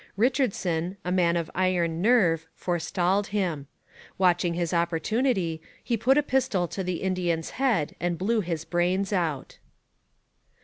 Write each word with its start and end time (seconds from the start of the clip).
Richardson, 0.17 0.97
a 1.05 1.11
man 1.11 1.37
of 1.37 1.51
iron 1.53 2.01
nerve, 2.01 2.47
forestalled 2.55 3.27
him. 3.27 3.67
Watching 4.17 4.55
his 4.55 4.73
opportunity, 4.73 5.61
he 5.83 5.95
put 5.95 6.17
a 6.17 6.23
pistol 6.23 6.67
to 6.69 6.83
the 6.83 7.03
Indian's 7.03 7.51
head 7.61 7.95
and 7.99 8.17
blew 8.17 8.41
his 8.41 8.65
brains 8.65 9.13
out. 9.13 9.59